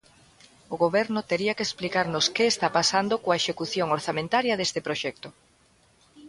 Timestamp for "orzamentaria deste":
3.97-4.79